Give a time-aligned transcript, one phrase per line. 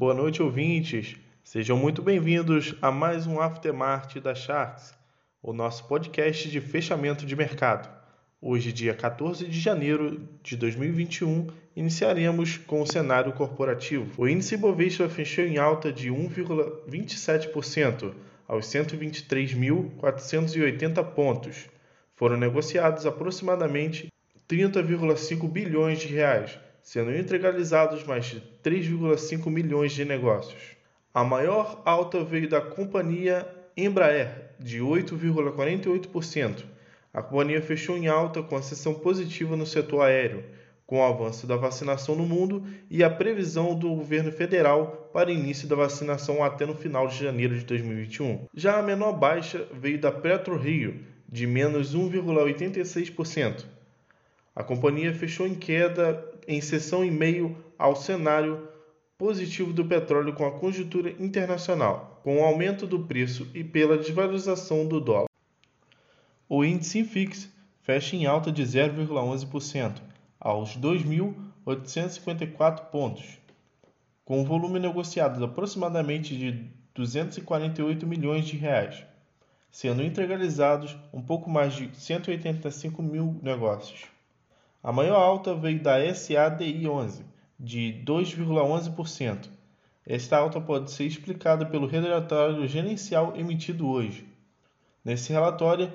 [0.00, 1.16] Boa noite, ouvintes.
[1.44, 4.94] Sejam muito bem-vindos a mais um Aftermath da Sharks,
[5.42, 7.86] o nosso podcast de fechamento de mercado.
[8.40, 14.10] Hoje, dia 14 de janeiro de 2021, iniciaremos com o cenário corporativo.
[14.16, 18.14] O índice Bovespa fechou em alta de 1,27%
[18.48, 21.68] aos 123.480 pontos.
[22.16, 24.10] Foram negociados aproximadamente
[24.48, 30.76] 30,5 bilhões de reais, sendo integralizados mais de 3,5 milhões de negócios.
[31.12, 36.64] A maior alta veio da companhia Embraer, de 8,48%.
[37.12, 40.44] A companhia fechou em alta com a sessão positiva no setor aéreo,
[40.86, 45.68] com o avanço da vacinação no mundo e a previsão do governo federal para início
[45.68, 48.46] da vacinação até no final de janeiro de 2021.
[48.54, 53.64] Já a menor baixa veio da PetroRio, de menos 1,86%.
[54.60, 58.68] A companhia fechou em queda em sessão em meio ao cenário
[59.16, 64.86] positivo do petróleo com a conjuntura internacional, com o aumento do preço e pela desvalorização
[64.86, 65.30] do dólar.
[66.46, 67.48] O índice IFIX
[67.80, 70.02] fecha em alta de 0,11%
[70.38, 73.38] aos 2.854 pontos,
[74.26, 79.06] com um volume negociado de aproximadamente de 248 milhões de reais,
[79.70, 84.19] sendo integralizados um pouco mais de 185 mil negócios.
[84.82, 87.22] A maior alta veio da SADI 11,
[87.58, 89.50] de 2,11%.
[90.06, 94.26] Esta alta pode ser explicada pelo relatório gerencial emitido hoje.
[95.04, 95.92] Nesse relatório,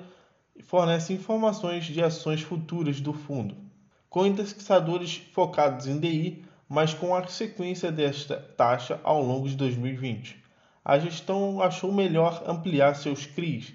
[0.62, 3.56] fornece informações de ações futuras do fundo,
[4.08, 10.40] com indexadores focados em DI, mas com a sequência desta taxa ao longo de 2020.
[10.84, 13.72] A gestão achou melhor ampliar seus CRIs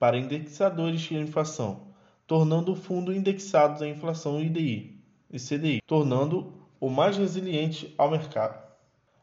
[0.00, 1.87] para indexadores de inflação
[2.28, 8.62] tornando o fundo indexado à inflação IDI e CDI, tornando o mais resiliente ao mercado.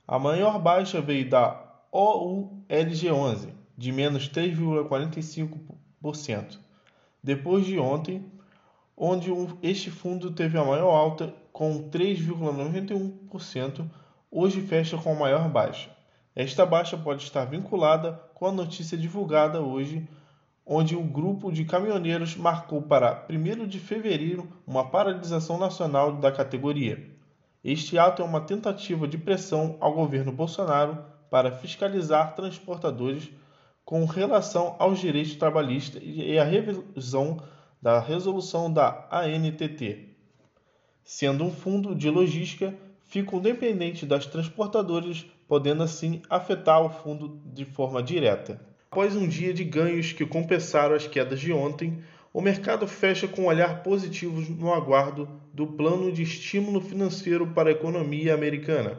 [0.07, 1.63] A maior baixa veio da
[1.93, 6.57] OULG11, de menos 3,45%,
[7.23, 8.25] depois de ontem,
[8.97, 9.29] onde
[9.61, 13.87] este fundo teve a maior alta com 3,91%,
[14.31, 15.91] hoje fecha com a maior baixa.
[16.35, 20.09] Esta baixa pode estar vinculada com a notícia divulgada hoje
[20.65, 27.07] onde o grupo de caminhoneiros marcou para 1 de fevereiro uma paralisação nacional da categoria.
[27.63, 33.29] Este ato é uma tentativa de pressão ao governo Bolsonaro para fiscalizar transportadores
[33.83, 37.39] com relação aos direitos trabalhistas e a revisão
[37.81, 40.15] da resolução da ANTT.
[41.03, 47.63] Sendo um fundo de logística, ficam dependentes das transportadoras, podendo assim afetar o fundo de
[47.63, 48.59] forma direta.
[48.95, 51.97] Após um dia de ganhos que compensaram as quedas de ontem,
[52.31, 57.67] o mercado fecha com um olhar positivo no aguardo do plano de estímulo financeiro para
[57.67, 58.97] a economia americana,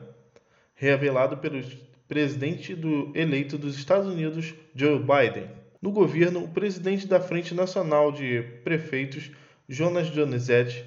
[0.74, 1.64] revelado pelo
[2.06, 5.48] presidente do, eleito dos Estados Unidos, Joe Biden.
[5.80, 9.30] No governo, o presidente da Frente Nacional de Prefeitos,
[9.66, 10.84] Jonas Donizete,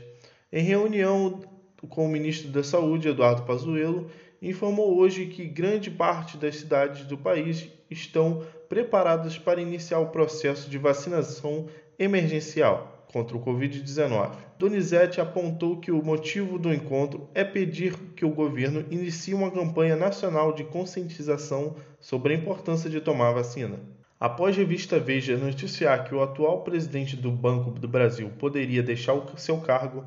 [0.54, 1.42] em reunião
[1.90, 4.12] com o ministro da Saúde, Eduardo Pazuello,
[4.42, 10.70] informou hoje que grande parte das cidades do país estão preparadas para iniciar o processo
[10.70, 11.68] de vacinação
[11.98, 14.32] emergencial contra o Covid-19.
[14.58, 19.96] Donizete apontou que o motivo do encontro é pedir que o governo inicie uma campanha
[19.96, 23.80] nacional de conscientização sobre a importância de tomar vacina.
[24.20, 29.14] Após a revista Veja noticiar que o atual presidente do Banco do Brasil poderia deixar
[29.14, 30.04] o seu cargo,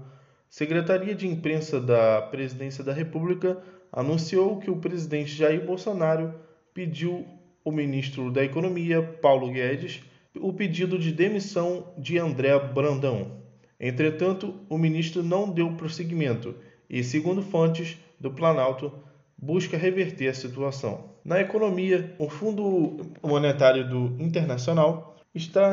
[0.48, 6.34] Secretaria de Imprensa da Presidência da República anunciou que o presidente Jair Bolsonaro
[6.72, 7.26] pediu
[7.64, 10.00] ao ministro da Economia, Paulo Guedes,
[10.34, 13.42] o pedido de demissão de André Brandão.
[13.78, 16.54] Entretanto, o ministro não deu prosseguimento
[16.88, 18.92] e, segundo fontes do Planalto,
[19.36, 21.10] busca reverter a situação.
[21.24, 25.70] Na economia, o Fundo Monetário do Internacional está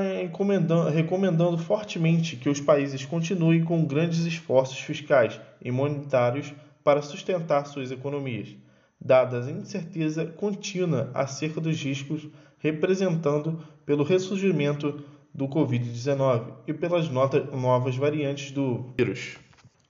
[0.94, 6.54] recomendando fortemente que os países continuem com grandes esforços fiscais e monetários
[6.84, 8.56] para sustentar suas economias,
[9.00, 12.28] dadas a incerteza contínua acerca dos riscos
[12.60, 15.04] representando pelo ressurgimento
[15.34, 19.38] do Covid-19 e pelas novas variantes do vírus.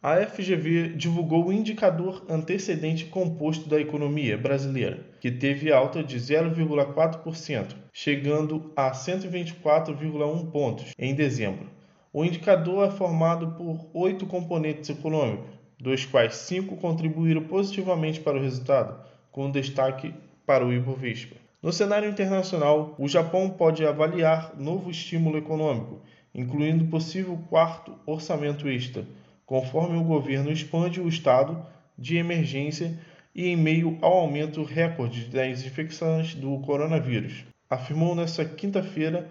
[0.01, 7.75] A FGV divulgou o indicador antecedente composto da economia brasileira, que teve alta de 0,4%,
[7.91, 11.67] chegando a 124,1 pontos em dezembro.
[12.13, 18.41] O indicador é formado por oito componentes econômicos, dos quais cinco contribuíram positivamente para o
[18.41, 18.99] resultado,
[19.31, 20.13] com destaque
[20.45, 21.35] para o Ibovespa.
[21.61, 26.01] No cenário internacional, o Japão pode avaliar novo estímulo econômico,
[26.35, 29.05] incluindo possível quarto orçamento extra
[29.49, 31.59] conforme o governo expande o estado
[31.97, 32.95] de emergência
[33.33, 39.27] e em meio ao aumento recorde das infecções do coronavírus, afirmou nesta quinta-feira